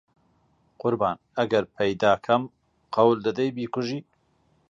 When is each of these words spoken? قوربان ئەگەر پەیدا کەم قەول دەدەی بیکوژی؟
قوربان 0.79 1.17
ئەگەر 1.37 1.63
پەیدا 1.75 2.13
کەم 2.25 2.41
قەول 2.95 3.17
دەدەی 3.25 3.55
بیکوژی؟ 3.57 4.01